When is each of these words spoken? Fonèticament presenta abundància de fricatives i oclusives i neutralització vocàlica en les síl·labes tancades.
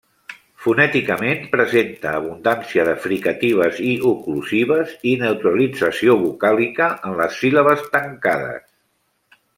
Fonèticament 0.61 1.43
presenta 1.51 2.13
abundància 2.21 2.85
de 2.87 2.95
fricatives 3.03 3.83
i 3.91 3.93
oclusives 4.13 4.97
i 5.13 5.15
neutralització 5.25 6.17
vocàlica 6.23 6.89
en 7.11 7.17
les 7.21 7.41
síl·labes 7.43 7.89
tancades. 7.99 8.69